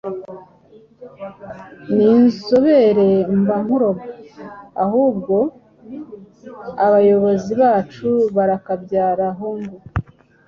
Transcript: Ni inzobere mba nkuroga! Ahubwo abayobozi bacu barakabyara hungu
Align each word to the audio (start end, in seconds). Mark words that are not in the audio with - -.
Ni 1.95 2.07
inzobere 2.17 3.09
mba 3.39 3.55
nkuroga! 3.63 4.05
Ahubwo 4.83 5.35
abayobozi 6.85 7.51
bacu 7.61 8.09
barakabyara 8.35 9.27
hungu 9.37 9.77